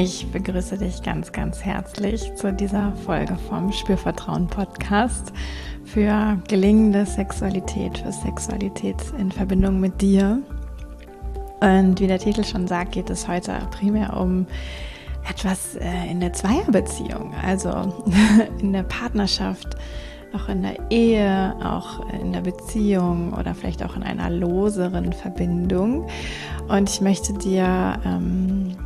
[0.00, 5.32] Ich begrüße dich ganz, ganz herzlich zu dieser Folge vom Spürvertrauen Podcast
[5.84, 10.40] für gelingende Sexualität, für Sexualität in Verbindung mit dir.
[11.58, 14.46] Und wie der Titel schon sagt, geht es heute primär um
[15.28, 17.92] etwas äh, in der Zweierbeziehung, also
[18.60, 19.74] in der Partnerschaft,
[20.32, 26.06] auch in der Ehe, auch in der Beziehung oder vielleicht auch in einer loseren Verbindung.
[26.68, 28.76] Und ich möchte dir ähm,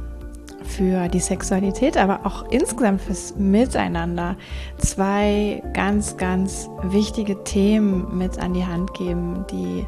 [0.72, 4.36] für die Sexualität, aber auch insgesamt fürs Miteinander
[4.78, 9.86] zwei ganz, ganz wichtige Themen mit an die Hand geben, die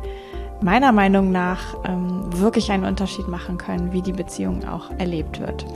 [0.64, 5.66] meiner Meinung nach ähm, wirklich einen Unterschied machen können, wie die Beziehung auch erlebt wird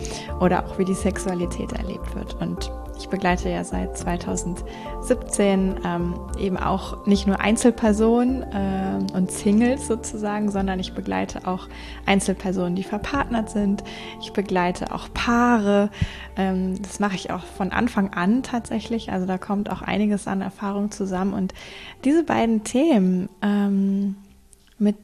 [0.40, 2.34] oder auch wie die Sexualität erlebt wird.
[2.40, 9.86] Und ich begleite ja seit 2017 ähm, eben auch nicht nur Einzelpersonen äh, und Singles
[9.86, 11.68] sozusagen, sondern ich begleite auch
[12.06, 13.84] Einzelpersonen, die verpartnert sind.
[14.20, 15.90] Ich begleite auch Paare.
[16.36, 19.12] Ähm, das mache ich auch von Anfang an tatsächlich.
[19.12, 21.34] Also da kommt auch einiges an Erfahrung zusammen.
[21.34, 21.54] Und
[22.04, 24.16] diese beiden Themen, ähm,
[24.78, 24.96] mit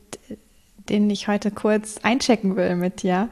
[0.89, 3.29] denen ich heute kurz einchecken will mit dir,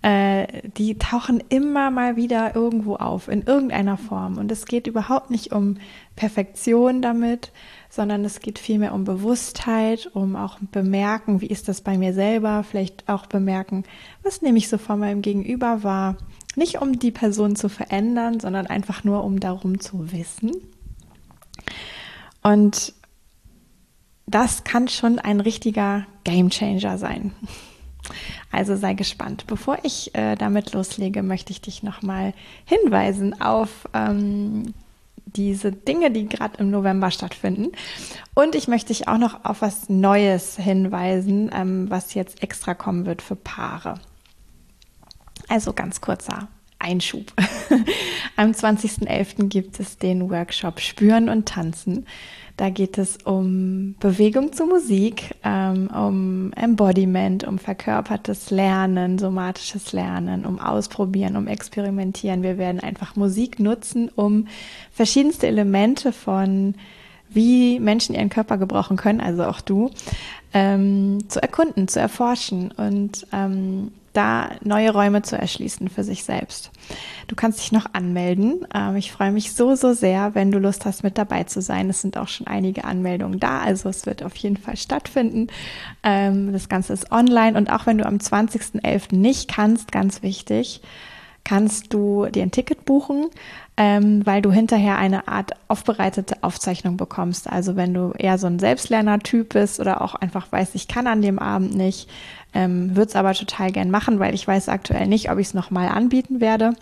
[0.00, 4.38] äh, die tauchen immer mal wieder irgendwo auf, in irgendeiner Form.
[4.38, 5.78] Und es geht überhaupt nicht um
[6.14, 7.52] Perfektion damit,
[7.90, 12.62] sondern es geht vielmehr um Bewusstheit, um auch bemerken, wie ist das bei mir selber,
[12.62, 13.84] vielleicht auch bemerken,
[14.22, 16.16] was nehme ich so von meinem Gegenüber wahr.
[16.54, 20.52] Nicht um die Person zu verändern, sondern einfach nur um darum zu wissen.
[22.42, 22.94] Und
[24.28, 27.32] das kann schon ein richtiger Gamechanger sein.
[28.50, 29.46] Also sei gespannt.
[29.46, 32.32] Bevor ich äh, damit loslege, möchte ich dich nochmal
[32.64, 34.74] hinweisen auf ähm,
[35.26, 37.72] diese Dinge, die gerade im November stattfinden.
[38.34, 43.04] Und ich möchte dich auch noch auf was Neues hinweisen, ähm, was jetzt extra kommen
[43.04, 44.00] wird für Paare.
[45.48, 47.32] Also ganz kurzer Einschub.
[48.36, 49.48] Am 20.11.
[49.48, 52.06] gibt es den Workshop Spüren und Tanzen.
[52.56, 60.44] Da geht es um Bewegung zu Musik, ähm, um Embodiment, um verkörpertes Lernen, somatisches Lernen,
[60.44, 62.42] um Ausprobieren, um Experimentieren.
[62.42, 64.48] Wir werden einfach Musik nutzen, um
[64.90, 66.74] verschiedenste Elemente von
[67.30, 69.90] wie Menschen ihren Körper gebrauchen können, also auch du,
[70.54, 76.72] ähm, zu erkunden, zu erforschen und ähm, da neue Räume zu erschließen für sich selbst.
[77.28, 78.66] Du kannst dich noch anmelden.
[78.74, 81.88] Ähm, ich freue mich so, so sehr, wenn du Lust hast, mit dabei zu sein.
[81.88, 85.48] Es sind auch schon einige Anmeldungen da, also es wird auf jeden Fall stattfinden.
[86.02, 89.14] Ähm, das Ganze ist online und auch wenn du am 20.11.
[89.14, 90.80] nicht kannst, ganz wichtig,
[91.48, 93.28] kannst du dir ein Ticket buchen,
[93.78, 97.48] ähm, weil du hinterher eine Art aufbereitete Aufzeichnung bekommst.
[97.48, 101.22] Also wenn du eher so ein Selbstlerner-Typ bist oder auch einfach weißt, ich kann an
[101.22, 102.10] dem Abend nicht,
[102.52, 105.54] ähm, würde es aber total gern machen, weil ich weiß aktuell nicht, ob ich es
[105.54, 106.74] nochmal anbieten werde.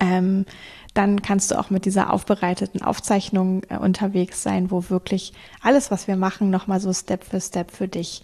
[0.00, 0.46] Ähm,
[0.94, 6.08] dann kannst du auch mit dieser aufbereiteten Aufzeichnung äh, unterwegs sein, wo wirklich alles, was
[6.08, 8.22] wir machen, nochmal so Step für Step für dich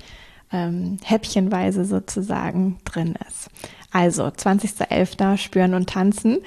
[0.50, 3.50] ähm, häppchenweise sozusagen drin ist.
[3.90, 5.36] Also 20.11.
[5.36, 6.38] Spüren und Tanzen.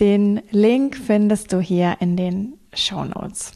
[0.00, 3.52] Den Link findest du hier in den Show Notes.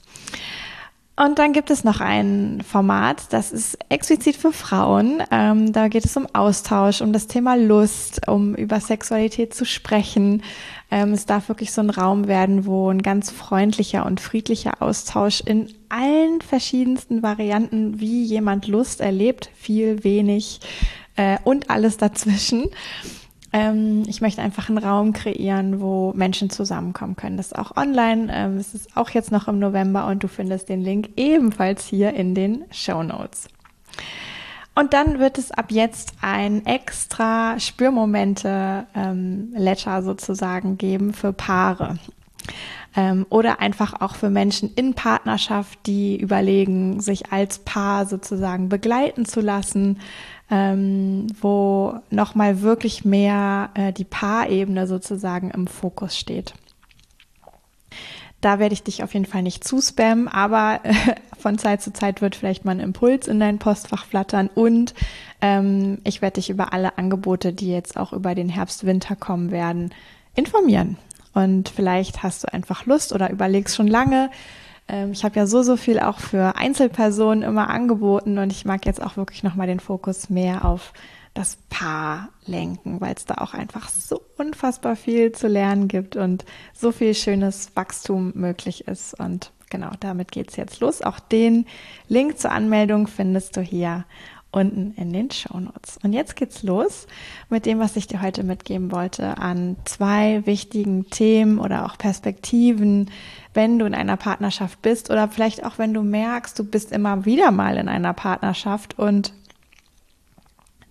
[1.19, 5.21] Und dann gibt es noch ein Format, das ist explizit für Frauen.
[5.33, 10.45] Ähm, da geht es um Austausch, um das Thema Lust, um über Sexualität zu sprechen.
[10.93, 15.41] Ähm, es darf wirklich so ein Raum werden, wo ein ganz freundlicher und friedlicher Austausch
[15.41, 20.61] in allen verschiedensten Varianten, wie jemand Lust erlebt, viel, wenig
[21.17, 22.67] äh, und alles dazwischen
[23.53, 27.37] ähm, ich möchte einfach einen Raum kreieren, wo Menschen zusammenkommen können.
[27.37, 28.29] Das ist auch online.
[28.31, 32.15] Ähm, es ist auch jetzt noch im November und du findest den Link ebenfalls hier
[32.15, 33.49] in den Show Notes.
[34.75, 41.99] Und dann wird es ab jetzt ein extra Spürmomente-Letter ähm, sozusagen geben für Paare.
[42.95, 49.25] Ähm, oder einfach auch für Menschen in Partnerschaft, die überlegen, sich als Paar sozusagen begleiten
[49.25, 49.99] zu lassen,
[50.51, 56.55] ähm, wo nochmal wirklich mehr äh, die Paarebene sozusagen im Fokus steht.
[58.41, 60.95] Da werde ich dich auf jeden Fall nicht zuspammen, aber äh,
[61.39, 64.95] von Zeit zu Zeit wird vielleicht mal ein Impuls in dein Postfach flattern und
[65.41, 69.51] ähm, ich werde dich über alle Angebote, die jetzt auch über den Herbst, Winter kommen
[69.51, 69.93] werden,
[70.35, 70.99] informieren.
[71.35, 74.31] Und vielleicht hast du einfach Lust oder überlegst schon lange,
[75.13, 79.03] ich habe ja so, so viel auch für Einzelpersonen immer angeboten und ich mag jetzt
[79.03, 80.95] auch wirklich nochmal den Fokus mehr auf
[81.35, 86.45] das Paar lenken, weil es da auch einfach so unfassbar viel zu lernen gibt und
[86.73, 89.19] so viel schönes Wachstum möglich ist.
[89.21, 91.03] Und genau, damit geht's jetzt los.
[91.03, 91.67] Auch den
[92.09, 94.05] Link zur Anmeldung findest du hier
[94.51, 95.99] unten in den Show Notes.
[96.03, 97.07] Und jetzt geht's los
[97.51, 103.11] mit dem, was ich dir heute mitgeben wollte an zwei wichtigen Themen oder auch Perspektiven,
[103.53, 107.25] wenn du in einer Partnerschaft bist oder vielleicht auch wenn du merkst, du bist immer
[107.25, 109.33] wieder mal in einer Partnerschaft und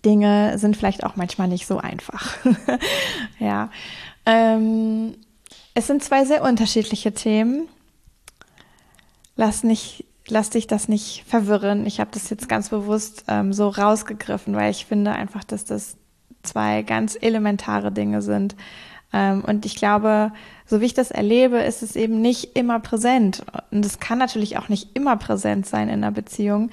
[0.06, 2.38] Dinge sind vielleicht auch manchmal nicht so einfach.
[3.40, 3.72] ja.
[4.26, 5.16] Ähm,
[5.74, 7.68] es sind zwei sehr unterschiedliche Themen.
[9.36, 11.86] Lass nicht lass dich das nicht verwirren.
[11.86, 15.98] Ich habe das jetzt ganz bewusst ähm, so rausgegriffen, weil ich finde einfach, dass das
[16.44, 18.56] zwei ganz elementare Dinge sind.
[19.14, 20.32] Ähm, und ich glaube,
[20.66, 23.46] so wie ich das erlebe, ist es eben nicht immer präsent.
[23.72, 26.72] Und es kann natürlich auch nicht immer präsent sein in einer Beziehung.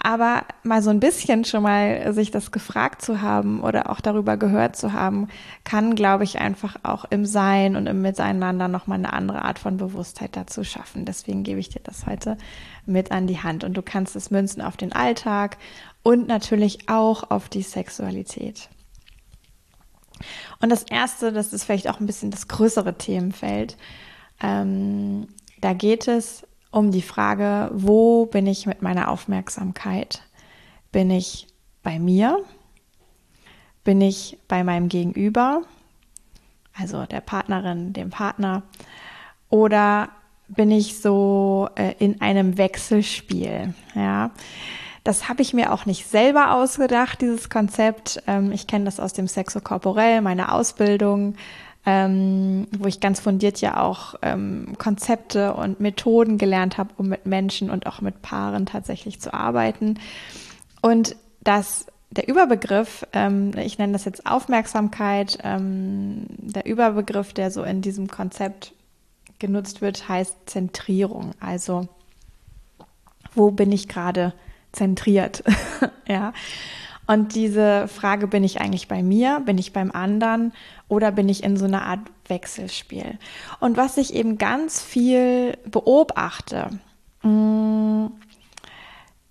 [0.00, 4.36] Aber mal so ein bisschen schon mal sich das gefragt zu haben oder auch darüber
[4.36, 5.26] gehört zu haben,
[5.64, 9.76] kann, glaube ich, einfach auch im Sein und im Miteinander nochmal eine andere Art von
[9.76, 11.04] Bewusstheit dazu schaffen.
[11.04, 12.38] Deswegen gebe ich dir das heute
[12.86, 13.64] mit an die Hand.
[13.64, 15.58] Und du kannst es münzen auf den Alltag
[16.04, 18.68] und natürlich auch auf die Sexualität.
[20.60, 23.76] Und das erste, das ist vielleicht auch ein bisschen das größere Themenfeld.
[24.40, 25.28] Ähm,
[25.60, 30.22] da geht es um die Frage, wo bin ich mit meiner Aufmerksamkeit?
[30.92, 31.46] Bin ich
[31.82, 32.38] bei mir?
[33.84, 35.62] Bin ich bei meinem Gegenüber,
[36.78, 38.62] also der Partnerin, dem Partner?
[39.48, 40.10] Oder
[40.48, 43.74] bin ich so äh, in einem Wechselspiel?
[43.94, 44.30] Ja.
[45.04, 48.22] Das habe ich mir auch nicht selber ausgedacht, dieses Konzept.
[48.26, 51.34] Ähm, ich kenne das aus dem Sexo Corporell, meiner Ausbildung
[51.90, 57.24] ähm, wo ich ganz fundiert ja auch ähm, Konzepte und Methoden gelernt habe, um mit
[57.24, 59.98] Menschen und auch mit Paaren tatsächlich zu arbeiten.
[60.82, 67.62] Und das der Überbegriff, ähm, ich nenne das jetzt Aufmerksamkeit, ähm, der Überbegriff, der so
[67.62, 68.74] in diesem Konzept
[69.38, 71.30] genutzt wird, heißt Zentrierung.
[71.40, 71.88] Also
[73.34, 74.34] wo bin ich gerade
[74.72, 75.42] zentriert?
[76.06, 76.34] ja.
[77.08, 80.52] Und diese Frage, bin ich eigentlich bei mir, bin ich beim anderen
[80.88, 83.18] oder bin ich in so einer Art Wechselspiel?
[83.60, 86.68] Und was ich eben ganz viel beobachte,
[87.22, 88.08] mm,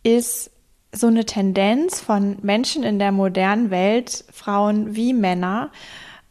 [0.02, 0.50] ist
[0.92, 5.70] so eine Tendenz von Menschen in der modernen Welt, Frauen wie Männer,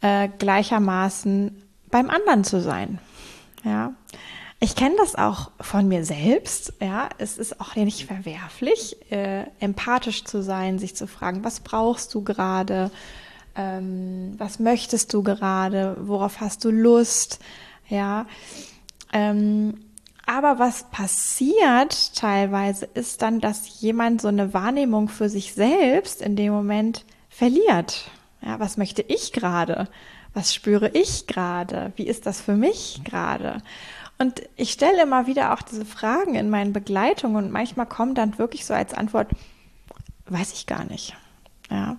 [0.01, 2.99] äh, gleichermaßen beim anderen zu sein.
[3.63, 3.93] Ja.
[4.59, 6.73] Ich kenne das auch von mir selbst.
[6.81, 12.13] Ja, es ist auch nicht verwerflich, äh, empathisch zu sein, sich zu fragen, was brauchst
[12.15, 12.89] du gerade,
[13.55, 17.39] ähm, was möchtest du gerade, worauf hast du Lust,
[17.87, 18.25] ja.
[19.13, 19.75] Ähm,
[20.25, 26.35] aber was passiert teilweise ist dann, dass jemand so eine Wahrnehmung für sich selbst in
[26.35, 28.09] dem Moment verliert.
[28.41, 29.87] Ja, was möchte ich gerade?
[30.33, 31.93] Was spüre ich gerade?
[31.95, 33.61] Wie ist das für mich gerade?
[34.19, 38.37] Und ich stelle immer wieder auch diese Fragen in meinen Begleitungen und manchmal kommt dann
[38.39, 39.27] wirklich so als Antwort,
[40.25, 41.15] weiß ich gar nicht.
[41.69, 41.97] Ja.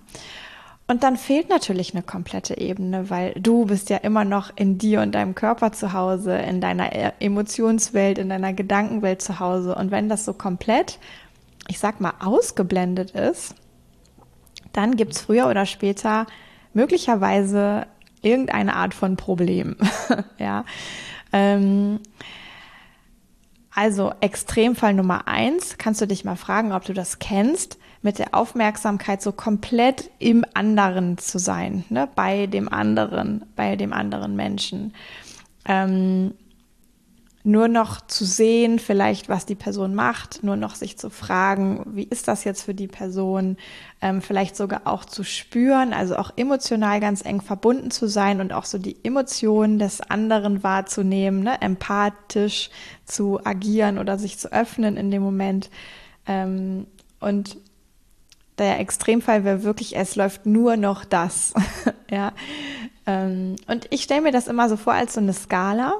[0.87, 5.01] Und dann fehlt natürlich eine komplette Ebene, weil du bist ja immer noch in dir
[5.01, 9.75] und deinem Körper zu Hause, in deiner e- Emotionswelt, in deiner Gedankenwelt zu Hause.
[9.75, 10.97] Und wenn das so komplett,
[11.67, 13.53] ich sag mal, ausgeblendet ist,
[14.73, 16.25] dann gibt's früher oder später
[16.73, 17.85] möglicherweise
[18.23, 19.77] irgendeine Art von Problem.
[20.39, 20.65] ja.
[21.31, 21.99] Ähm,
[23.73, 28.33] also Extremfall Nummer eins, kannst du dich mal fragen, ob du das kennst, mit der
[28.33, 32.07] Aufmerksamkeit so komplett im anderen zu sein, ne?
[32.15, 34.93] bei dem anderen, bei dem anderen Menschen.
[35.65, 36.33] Ähm,
[37.49, 42.03] nur noch zu sehen, vielleicht was die Person macht, nur noch sich zu fragen, wie
[42.03, 43.57] ist das jetzt für die Person,
[44.01, 48.53] ähm, vielleicht sogar auch zu spüren, also auch emotional ganz eng verbunden zu sein und
[48.53, 51.59] auch so die Emotionen des anderen wahrzunehmen, ne?
[51.61, 52.69] empathisch
[53.05, 55.71] zu agieren oder sich zu öffnen in dem Moment.
[56.27, 56.85] Ähm,
[57.19, 57.57] und
[58.59, 61.55] der Extremfall wäre wirklich, es läuft nur noch das.
[62.11, 62.33] ja.
[63.07, 65.93] Ähm, und ich stelle mir das immer so vor als so eine Skala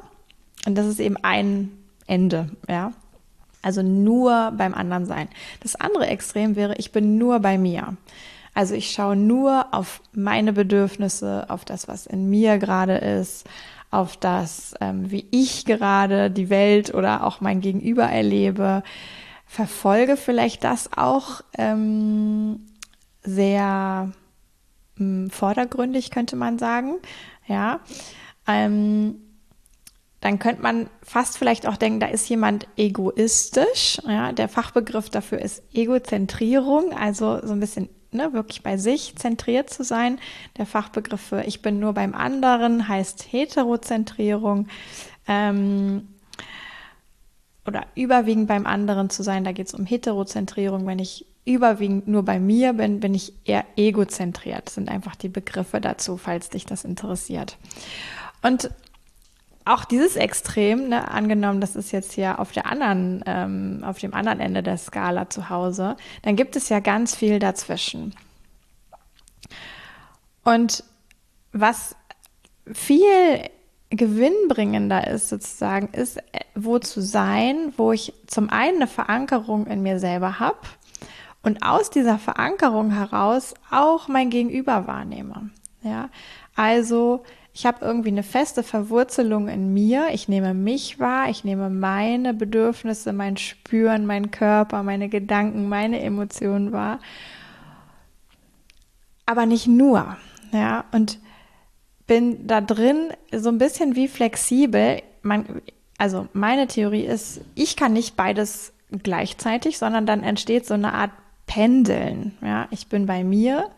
[0.65, 1.71] und das ist eben ein
[2.07, 2.93] Ende, ja.
[3.61, 5.27] Also nur beim anderen sein.
[5.59, 7.97] Das andere Extrem wäre, ich bin nur bei mir.
[8.53, 13.47] Also ich schaue nur auf meine Bedürfnisse, auf das, was in mir gerade ist,
[13.91, 18.83] auf das, ähm, wie ich gerade die Welt oder auch mein Gegenüber erlebe.
[19.45, 22.65] Verfolge vielleicht das auch ähm,
[23.23, 24.11] sehr
[24.99, 26.95] ähm, vordergründig, könnte man sagen.
[27.47, 27.79] Ja.
[28.47, 29.15] Ähm,
[30.21, 34.01] dann könnte man fast vielleicht auch denken, da ist jemand egoistisch.
[34.05, 39.69] Ja, der Fachbegriff dafür ist Egozentrierung, also so ein bisschen ne, wirklich bei sich zentriert
[39.69, 40.19] zu sein.
[40.57, 44.67] Der Fachbegriff für ich bin nur beim anderen heißt Heterozentrierung.
[45.27, 46.07] Ähm,
[47.65, 52.23] oder überwiegend beim anderen zu sein, da geht es um Heterozentrierung, wenn ich überwiegend nur
[52.23, 54.69] bei mir bin, bin ich eher egozentriert.
[54.69, 57.57] Sind einfach die Begriffe dazu, falls dich das interessiert.
[58.41, 58.71] Und
[59.69, 64.13] auch dieses Extrem, ne, angenommen, das ist jetzt hier auf der anderen, ähm, auf dem
[64.13, 68.15] anderen Ende der Skala zu Hause, dann gibt es ja ganz viel dazwischen.
[70.43, 70.83] Und
[71.51, 71.95] was
[72.71, 73.41] viel
[73.91, 79.83] gewinnbringender ist sozusagen, ist, äh, wo zu sein, wo ich zum einen eine Verankerung in
[79.83, 80.59] mir selber habe
[81.43, 85.51] und aus dieser Verankerung heraus auch mein Gegenüber wahrnehme.
[85.83, 86.09] Ja,
[86.55, 87.23] also
[87.59, 90.11] ich habe irgendwie eine feste Verwurzelung in mir.
[90.13, 95.99] Ich nehme mich wahr, ich nehme meine Bedürfnisse, mein Spüren, mein Körper, meine Gedanken, meine
[95.99, 97.01] Emotionen wahr.
[99.25, 100.15] Aber nicht nur.
[100.53, 101.19] Ja, und
[102.07, 105.01] bin da drin so ein bisschen wie flexibel.
[105.21, 105.61] Man,
[105.97, 108.71] also meine Theorie ist, ich kann nicht beides
[109.03, 111.11] gleichzeitig, sondern dann entsteht so eine Art
[111.45, 112.37] Pendeln.
[112.41, 113.69] Ja, ich bin bei mir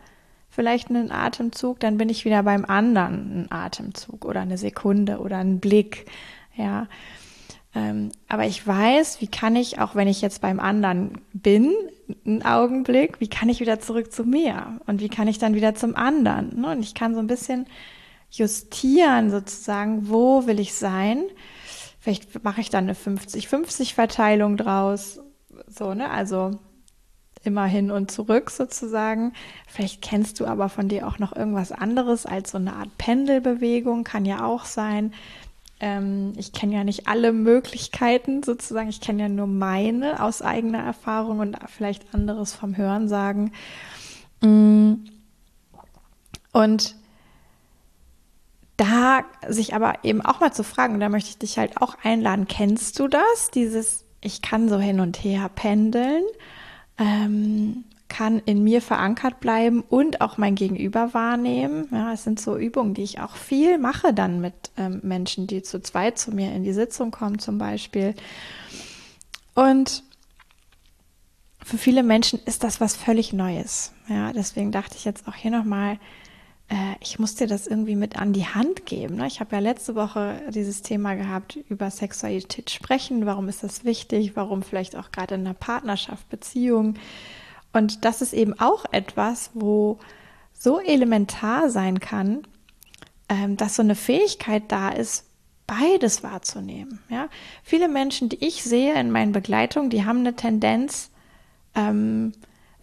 [0.52, 5.38] vielleicht einen Atemzug, dann bin ich wieder beim anderen ein Atemzug oder eine Sekunde oder
[5.38, 6.06] ein Blick.
[6.56, 6.88] Ja.
[7.74, 11.72] Ähm, aber ich weiß, wie kann ich, auch wenn ich jetzt beim anderen bin,
[12.26, 14.78] einen Augenblick, wie kann ich wieder zurück zu mir?
[14.86, 16.60] Und wie kann ich dann wieder zum anderen?
[16.60, 16.72] Ne?
[16.72, 17.66] Und ich kann so ein bisschen
[18.30, 21.22] justieren sozusagen, wo will ich sein?
[21.98, 25.20] Vielleicht mache ich dann eine 50-50 Verteilung draus.
[25.66, 26.10] So, ne?
[26.10, 26.58] Also
[27.44, 29.32] immer hin und zurück sozusagen.
[29.66, 34.04] Vielleicht kennst du aber von dir auch noch irgendwas anderes als so eine Art Pendelbewegung,
[34.04, 35.12] kann ja auch sein.
[35.80, 40.78] Ähm, ich kenne ja nicht alle Möglichkeiten sozusagen, ich kenne ja nur meine aus eigener
[40.78, 43.52] Erfahrung und vielleicht anderes vom Hören sagen.
[44.40, 44.94] Mm.
[46.52, 46.96] Und
[48.76, 52.46] da sich aber eben auch mal zu fragen, da möchte ich dich halt auch einladen,
[52.46, 53.50] kennst du das?
[53.54, 56.24] Dieses, ich kann so hin und her pendeln
[57.02, 61.88] ähm, kann in mir verankert bleiben und auch mein Gegenüber wahrnehmen.
[61.90, 65.62] Ja, es sind so Übungen, die ich auch viel mache dann mit ähm, Menschen, die
[65.62, 68.14] zu zweit zu mir in die Sitzung kommen zum Beispiel.
[69.54, 70.04] Und
[71.64, 73.92] für viele Menschen ist das was völlig Neues.
[74.08, 75.98] Ja, deswegen dachte ich jetzt auch hier nochmal,
[76.72, 79.16] äh, ich muss dir das irgendwie mit an die Hand geben.
[79.16, 79.26] Ne?
[79.26, 83.26] Ich habe ja letzte Woche dieses Thema gehabt, über Sexualität sprechen.
[83.26, 84.34] Warum ist das wichtig?
[84.34, 86.94] Warum vielleicht auch gerade in einer Partnerschaft, Beziehung?
[87.74, 89.98] Und das ist eben auch etwas, wo
[90.54, 92.42] so elementar sein kann,
[93.28, 95.26] ähm, dass so eine Fähigkeit da ist,
[95.66, 97.00] beides wahrzunehmen.
[97.10, 97.28] Ja?
[97.62, 101.10] Viele Menschen, die ich sehe in meinen Begleitungen, die haben eine Tendenz,
[101.74, 102.32] ähm,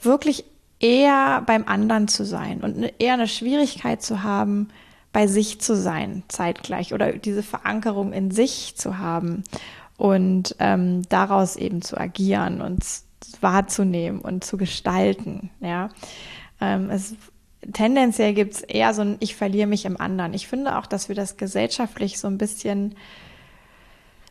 [0.01, 0.46] wirklich
[0.79, 4.69] eher beim anderen zu sein und ne, eher eine Schwierigkeit zu haben,
[5.12, 9.43] bei sich zu sein zeitgleich oder diese Verankerung in sich zu haben
[9.98, 12.86] und ähm, daraus eben zu agieren und
[13.41, 15.50] wahrzunehmen und zu gestalten.
[15.59, 15.89] Ja,
[16.62, 17.15] ähm, es
[17.74, 20.33] tendenziell gibt es eher so ein Ich verliere mich im anderen.
[20.33, 22.95] Ich finde auch, dass wir das gesellschaftlich so ein bisschen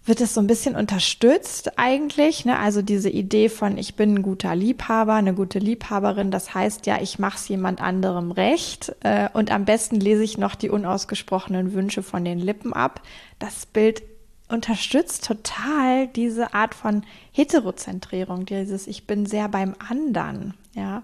[0.09, 2.45] wird es so ein bisschen unterstützt eigentlich.
[2.45, 2.59] Ne?
[2.59, 7.00] Also diese Idee von, ich bin ein guter Liebhaber, eine gute Liebhaberin, das heißt ja,
[7.00, 11.75] ich mache es jemand anderem recht äh, und am besten lese ich noch die unausgesprochenen
[11.75, 13.03] Wünsche von den Lippen ab.
[13.38, 14.03] Das Bild
[14.49, 20.55] unterstützt total diese Art von Heterozentrierung, dieses Ich bin sehr beim anderen.
[20.75, 21.03] Ja.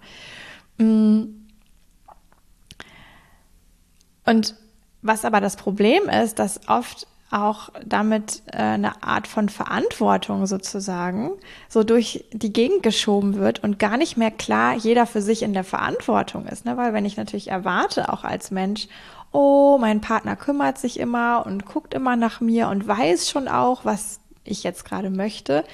[0.79, 1.25] Mm.
[4.25, 4.57] Und
[5.03, 11.33] was aber das Problem ist, dass oft auch damit äh, eine Art von Verantwortung sozusagen
[11.69, 15.53] so durch die Gegend geschoben wird und gar nicht mehr klar jeder für sich in
[15.53, 16.65] der Verantwortung ist.
[16.65, 16.77] Ne?
[16.77, 18.87] Weil wenn ich natürlich erwarte, auch als Mensch,
[19.33, 23.85] oh, mein Partner kümmert sich immer und guckt immer nach mir und weiß schon auch,
[23.85, 25.65] was ich jetzt gerade möchte,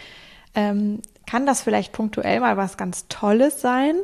[0.54, 3.96] ähm, kann das vielleicht punktuell mal was ganz Tolles sein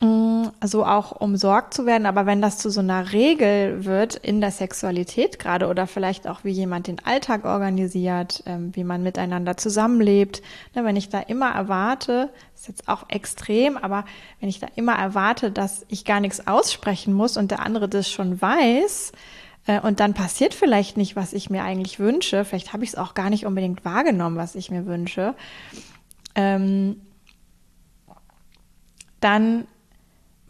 [0.00, 2.06] so auch umsorgt zu werden.
[2.06, 6.44] Aber wenn das zu so einer Regel wird in der Sexualität gerade oder vielleicht auch
[6.44, 10.42] wie jemand den Alltag organisiert, ähm, wie man miteinander zusammenlebt,
[10.74, 14.04] ne, wenn ich da immer erwarte, ist jetzt auch extrem, aber
[14.40, 18.10] wenn ich da immer erwarte, dass ich gar nichts aussprechen muss und der andere das
[18.10, 19.12] schon weiß,
[19.66, 22.96] äh, und dann passiert vielleicht nicht, was ich mir eigentlich wünsche, vielleicht habe ich es
[22.96, 25.34] auch gar nicht unbedingt wahrgenommen, was ich mir wünsche,
[26.34, 27.02] ähm,
[29.20, 29.66] dann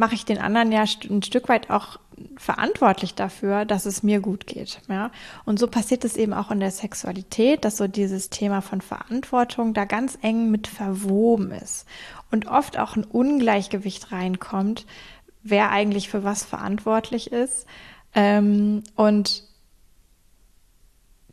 [0.01, 2.01] mache ich den anderen ja ein Stück weit auch
[2.39, 4.81] verantwortlich dafür, dass es mir gut geht.
[4.89, 5.11] Ja?
[5.45, 9.75] Und so passiert es eben auch in der Sexualität, dass so dieses Thema von Verantwortung
[9.75, 11.87] da ganz eng mit verwoben ist
[12.31, 14.87] und oft auch ein Ungleichgewicht reinkommt,
[15.43, 17.67] wer eigentlich für was verantwortlich ist.
[18.15, 19.45] Ähm, und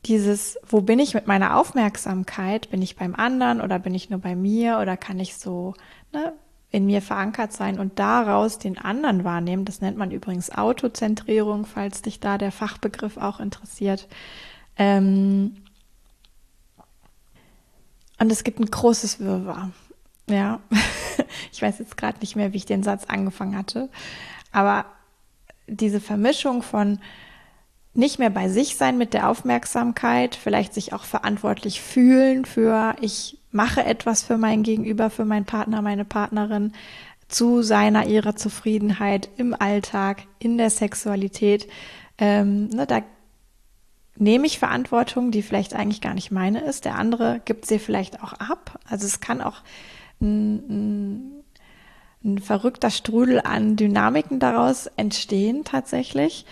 [0.06, 2.70] dieses, wo bin ich mit meiner Aufmerksamkeit?
[2.70, 5.74] Bin ich beim anderen oder bin ich nur bei mir oder kann ich so
[6.12, 6.34] ne,
[6.70, 9.66] in mir verankert sein und daraus den anderen wahrnehmen.
[9.66, 14.08] Das nennt man übrigens Autozentrierung, falls dich da der Fachbegriff auch interessiert.
[14.78, 15.58] Ähm
[18.20, 19.72] und es gibt ein großes Wirrwarr.
[20.30, 20.60] Ja,
[21.52, 23.90] ich weiß jetzt gerade nicht mehr, wie ich den Satz angefangen hatte,
[24.52, 24.86] aber
[25.68, 27.00] diese Vermischung von
[27.94, 33.40] nicht mehr bei sich sein mit der Aufmerksamkeit, vielleicht sich auch verantwortlich fühlen für, ich
[33.58, 36.74] mache etwas für mein Gegenüber, für meinen Partner, meine Partnerin,
[37.28, 41.68] zu seiner, ihrer Zufriedenheit im Alltag, in der Sexualität.
[42.18, 43.02] Ähm, ne, da
[44.16, 46.86] nehme ich Verantwortung, die vielleicht eigentlich gar nicht meine ist.
[46.86, 48.80] Der andere gibt sie vielleicht auch ab.
[48.88, 49.62] Also es kann auch
[50.22, 51.44] ein, ein,
[52.24, 56.46] ein verrückter Strudel an Dynamiken daraus entstehen tatsächlich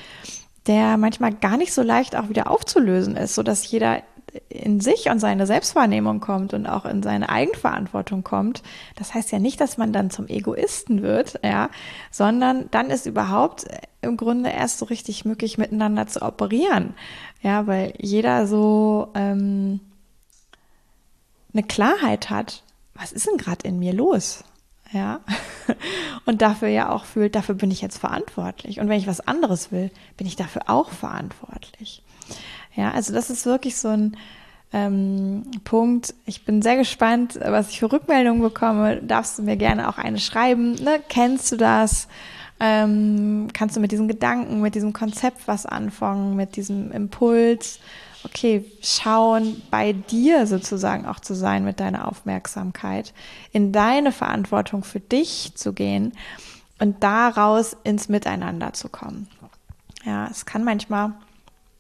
[0.67, 4.01] der manchmal gar nicht so leicht auch wieder aufzulösen ist, so dass jeder
[4.49, 8.63] in sich und seine Selbstwahrnehmung kommt und auch in seine Eigenverantwortung kommt.
[8.95, 11.69] Das heißt ja nicht, dass man dann zum Egoisten wird, ja,
[12.11, 13.65] sondern dann ist überhaupt
[14.01, 16.93] im Grunde erst so richtig möglich, miteinander zu operieren.
[17.41, 19.79] Ja, weil jeder so ähm,
[21.53, 22.63] eine Klarheit hat,
[22.93, 24.43] was ist denn gerade in mir los?
[24.95, 25.19] ja,
[26.25, 28.79] und dafür ja auch fühlt, dafür bin ich jetzt verantwortlich.
[28.79, 32.01] Und wenn ich was anderes will, bin ich dafür auch verantwortlich.
[32.75, 34.17] Ja, also das ist wirklich so ein
[34.73, 36.13] ähm, Punkt.
[36.25, 39.01] Ich bin sehr gespannt, was ich für Rückmeldungen bekomme.
[39.01, 40.75] Darfst du mir gerne auch eine schreiben?
[40.75, 41.01] Ne?
[41.07, 42.07] Kennst du das?
[42.59, 47.79] Ähm, kannst du mit diesem Gedanken, mit diesem Konzept was anfangen, mit diesem Impuls?
[48.25, 53.13] okay, schauen, bei dir sozusagen auch zu sein mit deiner Aufmerksamkeit,
[53.51, 56.11] in deine Verantwortung für dich zu gehen
[56.79, 59.27] und daraus ins Miteinander zu kommen.
[60.03, 61.13] Ja, es kann manchmal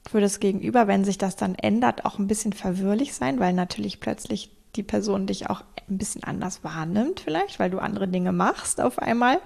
[0.09, 3.99] für das Gegenüber, wenn sich das dann ändert, auch ein bisschen verwirrlich sein, weil natürlich
[3.99, 8.81] plötzlich die Person dich auch ein bisschen anders wahrnimmt, vielleicht, weil du andere Dinge machst
[8.81, 9.39] auf einmal.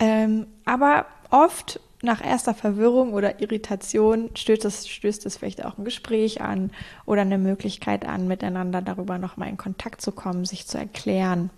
[0.00, 5.84] Ähm, aber oft nach erster Verwirrung oder Irritation stößt es, stößt es vielleicht auch ein
[5.84, 6.70] Gespräch an
[7.06, 11.50] oder eine Möglichkeit an, miteinander darüber nochmal in Kontakt zu kommen, sich zu erklären.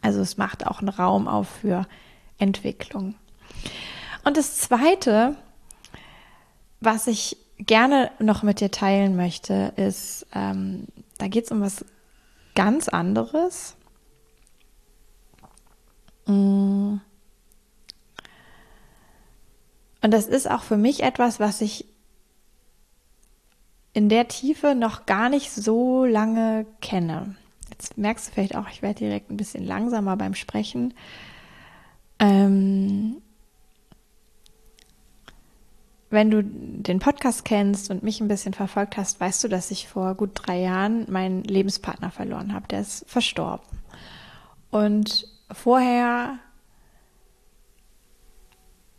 [0.00, 1.86] Also es macht auch einen Raum auf für
[2.38, 3.14] Entwicklung.
[4.24, 5.36] Und das Zweite,
[6.84, 10.86] was ich gerne noch mit dir teilen möchte, ist, ähm,
[11.18, 11.84] da geht es um was
[12.54, 13.76] ganz anderes.
[16.26, 17.00] Mmh
[20.02, 21.86] und das ist auch für mich etwas, was ich
[23.94, 27.36] in der Tiefe noch gar nicht so lange kenne.
[27.70, 30.92] Jetzt merkst du vielleicht auch, ich werde direkt ein bisschen langsamer beim Sprechen.
[32.18, 33.22] Ähm,
[36.12, 39.88] wenn du den Podcast kennst und mich ein bisschen verfolgt hast, weißt du, dass ich
[39.88, 42.68] vor gut drei Jahren meinen Lebenspartner verloren habe.
[42.68, 43.66] Der ist verstorben.
[44.70, 46.38] Und vorher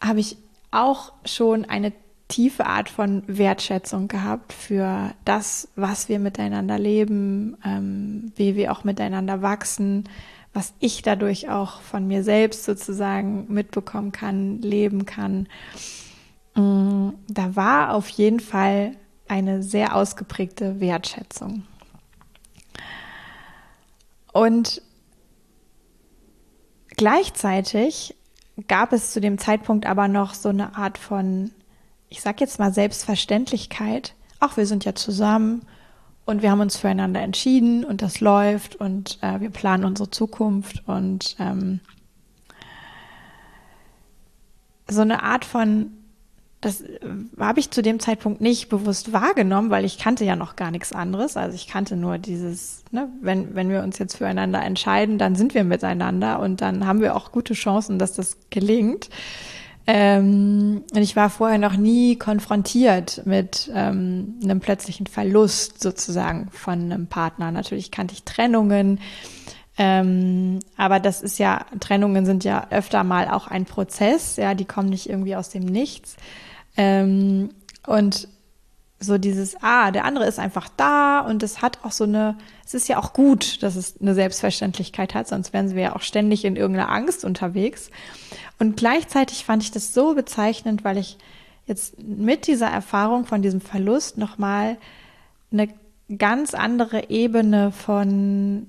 [0.01, 0.37] habe ich
[0.71, 1.93] auch schon eine
[2.29, 8.83] tiefe Art von Wertschätzung gehabt für das, was wir miteinander leben, ähm, wie wir auch
[8.83, 10.09] miteinander wachsen,
[10.51, 15.47] was ich dadurch auch von mir selbst sozusagen mitbekommen kann, leben kann.
[16.55, 18.95] Ähm, da war auf jeden Fall
[19.27, 21.63] eine sehr ausgeprägte Wertschätzung.
[24.31, 24.81] Und
[26.89, 28.15] gleichzeitig
[28.67, 31.51] gab es zu dem Zeitpunkt aber noch so eine Art von,
[32.09, 34.15] ich sag jetzt mal Selbstverständlichkeit.
[34.39, 35.65] Ach, wir sind ja zusammen
[36.25, 40.87] und wir haben uns füreinander entschieden und das läuft und äh, wir planen unsere Zukunft
[40.87, 41.79] und ähm,
[44.89, 45.91] so eine Art von
[46.63, 46.99] das äh,
[47.39, 50.93] habe ich zu dem Zeitpunkt nicht bewusst wahrgenommen, weil ich kannte ja noch gar nichts
[50.93, 51.37] anderes.
[51.37, 55.53] Also ich kannte nur dieses, ne, wenn, wenn wir uns jetzt füreinander entscheiden, dann sind
[55.53, 59.09] wir miteinander und dann haben wir auch gute Chancen, dass das gelingt.
[59.85, 66.91] Ähm, und ich war vorher noch nie konfrontiert mit ähm, einem plötzlichen Verlust sozusagen von
[66.91, 67.51] einem Partner.
[67.51, 69.01] Natürlich kannte ich Trennungen,
[69.77, 74.65] ähm, aber das ist ja, Trennungen sind ja öfter mal auch ein Prozess, ja, die
[74.65, 76.15] kommen nicht irgendwie aus dem Nichts.
[76.77, 77.49] Ähm,
[77.85, 78.27] und
[78.99, 82.73] so dieses, ah, der andere ist einfach da und es hat auch so eine, es
[82.73, 86.45] ist ja auch gut, dass es eine Selbstverständlichkeit hat, sonst wären wir ja auch ständig
[86.45, 87.89] in irgendeiner Angst unterwegs.
[88.59, 91.17] Und gleichzeitig fand ich das so bezeichnend, weil ich
[91.65, 94.77] jetzt mit dieser Erfahrung von diesem Verlust nochmal
[95.51, 95.69] eine
[96.17, 98.67] ganz andere Ebene von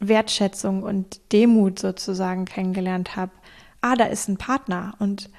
[0.00, 3.32] Wertschätzung und Demut sozusagen kennengelernt habe.
[3.80, 5.30] Ah, da ist ein Partner und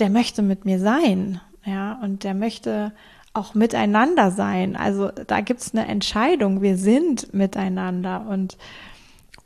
[0.00, 2.92] der möchte mit mir sein, ja, und der möchte
[3.32, 4.76] auch miteinander sein.
[4.76, 8.56] Also da gibt es eine Entscheidung, wir sind miteinander und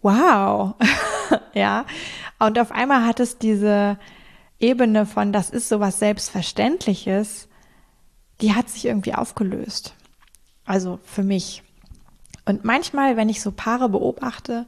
[0.02, 0.74] wow,
[1.54, 1.84] ja.
[2.38, 3.98] Und auf einmal hat es diese
[4.58, 7.48] Ebene von, das ist sowas Selbstverständliches,
[8.40, 9.94] die hat sich irgendwie aufgelöst.
[10.64, 11.62] Also für mich.
[12.46, 14.66] Und manchmal, wenn ich so Paare beobachte,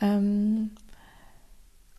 [0.00, 0.70] ähm,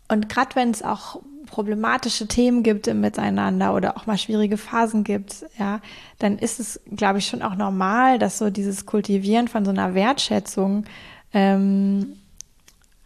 [0.08, 5.04] und gerade wenn es auch problematische Themen gibt im Miteinander oder auch mal schwierige Phasen
[5.04, 5.82] gibt, ja,
[6.20, 9.94] dann ist es, glaube ich, schon auch normal, dass so dieses Kultivieren von so einer
[9.94, 10.86] Wertschätzung
[11.34, 12.18] ähm,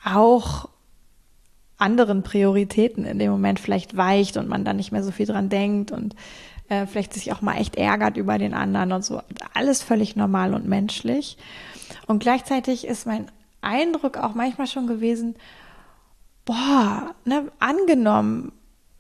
[0.04, 0.70] auch
[1.78, 5.50] anderen Prioritäten in dem Moment vielleicht weicht und man dann nicht mehr so viel dran
[5.50, 6.16] denkt und
[6.68, 9.22] äh, vielleicht sich auch mal echt ärgert über den anderen und so.
[9.54, 11.38] Alles völlig normal und menschlich.
[12.06, 15.36] Und gleichzeitig ist mein Eindruck auch manchmal schon gewesen,
[16.50, 18.52] boah, ne, angenommen,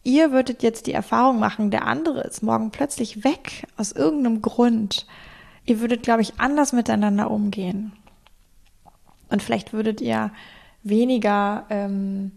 [0.03, 5.07] ihr würdet jetzt die Erfahrung machen, der andere ist morgen plötzlich weg aus irgendeinem Grund.
[5.65, 7.91] Ihr würdet, glaube ich, anders miteinander umgehen.
[9.29, 10.29] Und vielleicht würdet ihr
[10.83, 12.33] weniger ähm,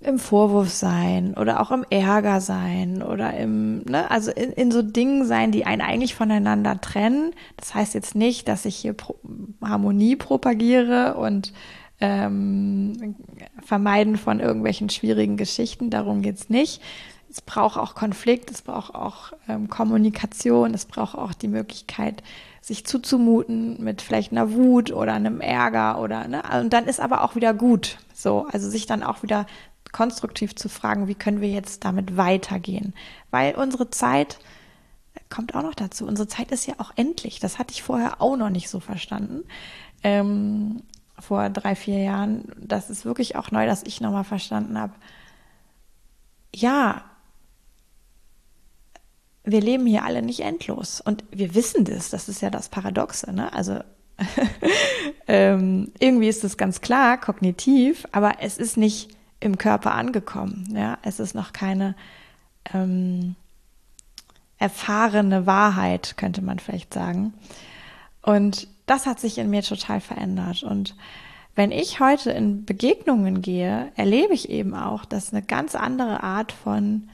[0.00, 4.82] im Vorwurf sein oder auch im Ärger sein oder im, ne, also in, in so
[4.82, 7.34] Dingen sein, die einen eigentlich voneinander trennen.
[7.56, 9.14] Das heißt jetzt nicht, dass ich hier Pro
[9.62, 11.52] Harmonie propagiere und
[12.00, 13.14] ähm,
[13.62, 16.80] Vermeiden von irgendwelchen schwierigen Geschichten, darum geht's nicht.
[17.30, 22.22] Es braucht auch Konflikt, es braucht auch ähm, Kommunikation, es braucht auch die Möglichkeit,
[22.60, 27.22] sich zuzumuten mit vielleicht einer Wut oder einem Ärger oder ne, und dann ist aber
[27.22, 27.98] auch wieder gut.
[28.12, 29.46] So, also sich dann auch wieder
[29.92, 32.94] konstruktiv zu fragen, wie können wir jetzt damit weitergehen?
[33.30, 34.38] Weil unsere Zeit
[35.28, 36.06] kommt auch noch dazu.
[36.06, 37.40] Unsere Zeit ist ja auch endlich.
[37.40, 39.44] Das hatte ich vorher auch noch nicht so verstanden.
[40.02, 40.82] Ähm,
[41.20, 42.44] vor drei, vier Jahren.
[42.58, 44.92] Das ist wirklich auch neu, dass ich nochmal verstanden habe.
[46.54, 47.04] Ja,
[49.44, 51.00] wir leben hier alle nicht endlos.
[51.00, 52.10] Und wir wissen das.
[52.10, 53.32] Das ist ja das Paradoxe.
[53.32, 53.52] Ne?
[53.52, 53.80] Also
[55.28, 60.68] ähm, irgendwie ist es ganz klar, kognitiv, aber es ist nicht im Körper angekommen.
[60.74, 61.94] Ja, es ist noch keine
[62.74, 63.34] ähm,
[64.58, 67.32] erfahrene Wahrheit, könnte man vielleicht sagen.
[68.22, 70.64] Und das hat sich in mir total verändert.
[70.64, 70.96] Und
[71.54, 76.50] wenn ich heute in Begegnungen gehe, erlebe ich eben auch, dass eine ganz andere Art
[76.50, 77.08] von,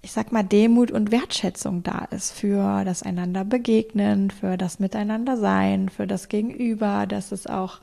[0.00, 5.36] ich sag mal, Demut und Wertschätzung da ist für das einander begegnen, für das Miteinander
[5.36, 7.80] sein, für das Gegenüber, dass es auch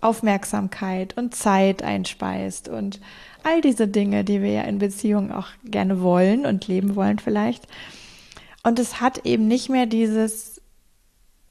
[0.00, 3.00] Aufmerksamkeit und Zeit einspeist und
[3.42, 7.66] all diese Dinge, die wir ja in Beziehungen auch gerne wollen und leben wollen vielleicht.
[8.62, 10.59] Und es hat eben nicht mehr dieses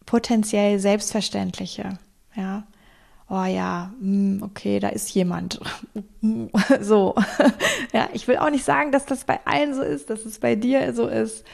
[0.10, 2.00] potenziell Selbstverständliche.
[2.36, 2.64] Ja,
[3.30, 5.60] oh ja, hm, okay, da ist jemand.
[6.82, 7.14] so.
[7.94, 10.56] ja, ich will auch nicht sagen, dass das bei allen so ist, dass es bei
[10.56, 11.46] dir so ist.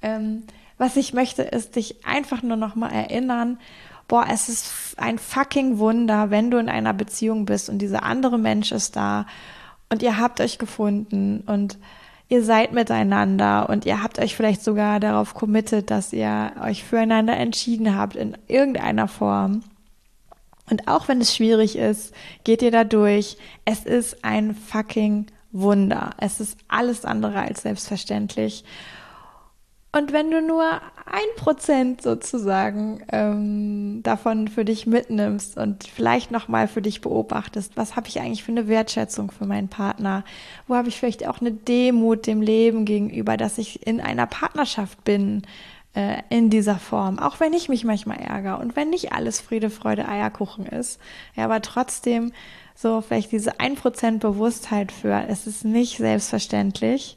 [0.00, 0.44] Ähm,
[0.78, 3.58] was ich möchte, ist dich einfach nur noch mal erinnern,
[4.06, 8.38] boah, es ist ein fucking Wunder, wenn du in einer Beziehung bist und dieser andere
[8.38, 9.26] Mensch ist da
[9.88, 11.78] und ihr habt euch gefunden und
[12.34, 17.36] ihr seid miteinander und ihr habt euch vielleicht sogar darauf committed, dass ihr euch füreinander
[17.36, 19.62] entschieden habt in irgendeiner Form.
[20.68, 23.36] Und auch wenn es schwierig ist, geht ihr da durch.
[23.64, 26.10] Es ist ein fucking Wunder.
[26.18, 28.64] Es ist alles andere als selbstverständlich.
[29.96, 30.64] Und wenn du nur
[31.06, 37.94] ein Prozent sozusagen ähm, davon für dich mitnimmst und vielleicht nochmal für dich beobachtest, was
[37.94, 40.24] habe ich eigentlich für eine Wertschätzung für meinen Partner?
[40.66, 45.04] Wo habe ich vielleicht auch eine Demut dem Leben gegenüber, dass ich in einer Partnerschaft
[45.04, 45.42] bin
[45.94, 49.70] äh, in dieser Form, auch wenn ich mich manchmal ärgere und wenn nicht alles Friede,
[49.70, 50.98] Freude, Eierkuchen ist,
[51.36, 52.32] ja, aber trotzdem
[52.74, 57.16] so vielleicht diese ein Prozent Bewusstheit für, es ist nicht selbstverständlich.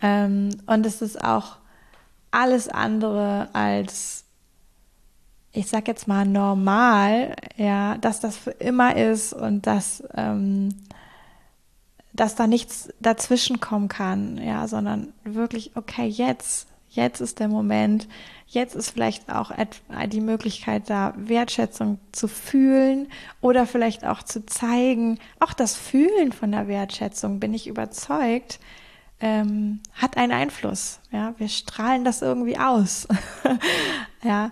[0.00, 1.56] Ähm, und es ist auch
[2.34, 4.24] alles andere als,
[5.52, 10.70] ich sag jetzt mal, normal, ja, dass das für immer ist und dass, ähm,
[12.12, 18.08] dass da nichts dazwischen kommen kann, ja, sondern wirklich, okay, jetzt, jetzt ist der Moment,
[18.46, 19.52] jetzt ist vielleicht auch
[20.06, 23.08] die Möglichkeit da, Wertschätzung zu fühlen
[23.40, 25.18] oder vielleicht auch zu zeigen.
[25.38, 28.58] Auch das Fühlen von der Wertschätzung bin ich überzeugt,
[29.24, 31.00] ähm, hat einen Einfluss.
[31.10, 33.08] Ja, wir strahlen das irgendwie aus.
[34.22, 34.50] ja,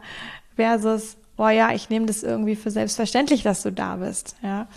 [0.56, 4.34] versus, oh ja, ich nehme das irgendwie für selbstverständlich, dass du da bist.
[4.42, 4.68] Ja,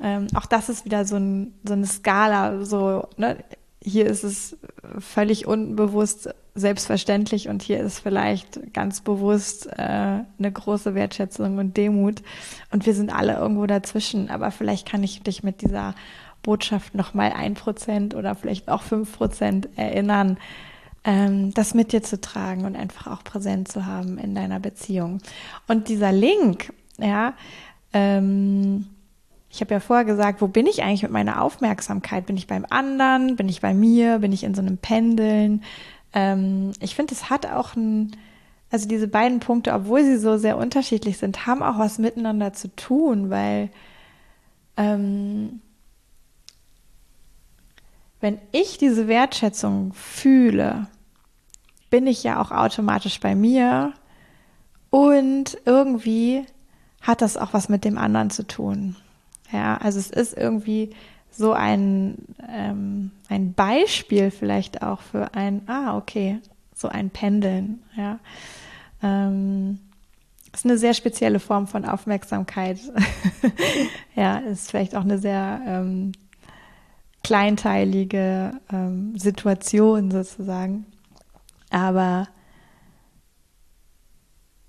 [0.00, 2.64] ähm, auch das ist wieder so, ein, so eine Skala.
[2.64, 3.36] So, ne?
[3.82, 4.56] hier ist es
[4.98, 12.22] völlig unbewusst selbstverständlich und hier ist vielleicht ganz bewusst äh, eine große Wertschätzung und Demut
[12.70, 14.30] und wir sind alle irgendwo dazwischen.
[14.30, 15.94] Aber vielleicht kann ich dich mit dieser
[16.44, 20.38] Botschaft nochmal ein Prozent oder vielleicht auch fünf Prozent erinnern,
[21.02, 25.18] ähm, das mit dir zu tragen und einfach auch präsent zu haben in deiner Beziehung.
[25.66, 27.34] Und dieser Link, ja,
[27.92, 28.86] ähm,
[29.50, 32.26] ich habe ja vorher gesagt, wo bin ich eigentlich mit meiner Aufmerksamkeit?
[32.26, 33.36] Bin ich beim anderen?
[33.36, 34.18] Bin ich bei mir?
[34.18, 35.62] Bin ich in so einem Pendeln?
[36.12, 38.16] Ähm, ich finde, es hat auch ein,
[38.70, 42.74] also diese beiden Punkte, obwohl sie so sehr unterschiedlich sind, haben auch was miteinander zu
[42.74, 43.70] tun, weil
[44.76, 45.60] ähm,
[48.24, 50.86] wenn ich diese Wertschätzung fühle,
[51.90, 53.92] bin ich ja auch automatisch bei mir
[54.88, 56.46] und irgendwie
[57.02, 58.96] hat das auch was mit dem anderen zu tun.
[59.52, 60.94] Ja, also es ist irgendwie
[61.30, 62.16] so ein,
[62.48, 66.40] ähm, ein Beispiel vielleicht auch für ein, ah, okay,
[66.74, 68.18] so ein Pendeln, ja.
[69.02, 69.80] Ähm,
[70.50, 72.78] ist eine sehr spezielle Form von Aufmerksamkeit.
[74.14, 76.12] ja, ist vielleicht auch eine sehr ähm,
[77.24, 80.86] kleinteilige ähm, Situation sozusagen.
[81.70, 82.28] Aber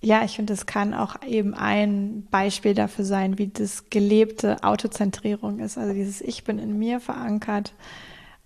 [0.01, 5.59] ja, ich finde, es kann auch eben ein Beispiel dafür sein, wie das gelebte Autozentrierung
[5.59, 5.77] ist.
[5.77, 7.73] Also dieses Ich bin in mir verankert.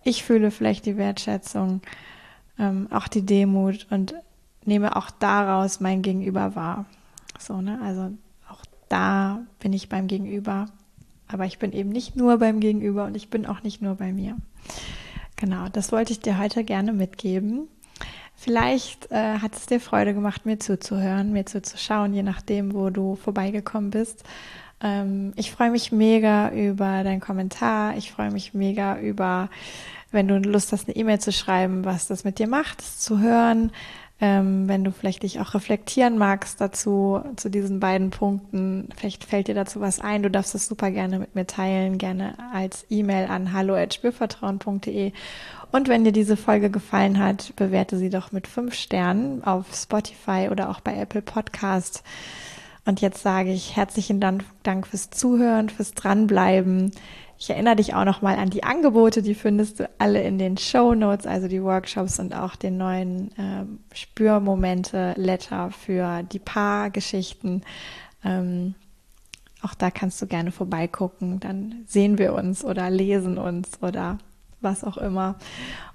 [0.03, 1.81] Ich fühle vielleicht die Wertschätzung,
[2.57, 4.15] ähm, auch die Demut und
[4.65, 6.85] nehme auch daraus mein Gegenüber wahr.
[7.37, 7.79] So, ne?
[7.83, 8.11] Also
[8.49, 10.67] auch da bin ich beim Gegenüber.
[11.31, 14.11] Aber ich bin eben nicht nur beim Gegenüber und ich bin auch nicht nur bei
[14.11, 14.35] mir.
[15.37, 17.69] Genau, das wollte ich dir heute gerne mitgeben.
[18.35, 23.15] Vielleicht äh, hat es dir Freude gemacht, mir zuzuhören, mir zuzuschauen, je nachdem, wo du
[23.15, 24.23] vorbeigekommen bist.
[24.81, 27.97] Ähm, ich freue mich mega über deinen Kommentar.
[27.97, 29.49] Ich freue mich mega über,
[30.11, 33.71] wenn du Lust hast, eine E-Mail zu schreiben, was das mit dir macht, zu hören.
[34.21, 39.47] Ähm, wenn du vielleicht dich auch reflektieren magst dazu, zu diesen beiden Punkten, vielleicht fällt
[39.47, 43.29] dir dazu was ein, du darfst es super gerne mit mir teilen, gerne als E-Mail
[43.29, 45.13] an hallo.spürvertrauen.de.
[45.71, 50.49] Und wenn dir diese Folge gefallen hat, bewerte sie doch mit fünf Sternen auf Spotify
[50.51, 52.03] oder auch bei Apple Podcast.
[52.85, 56.91] Und jetzt sage ich herzlichen Dank, Dank fürs Zuhören, fürs Dranbleiben.
[57.41, 60.93] Ich erinnere dich auch nochmal an die Angebote, die findest du alle in den Show
[60.93, 67.63] Notes, also die Workshops und auch den neuen äh, Spürmomente-Letter für die Paargeschichten.
[68.25, 68.75] Ähm,
[69.61, 74.17] auch da kannst du gerne vorbeigucken, dann sehen wir uns oder lesen uns oder
[74.59, 75.35] was auch immer.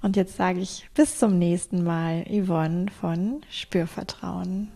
[0.00, 4.68] Und jetzt sage ich bis zum nächsten Mal, Yvonne von Spürvertrauen.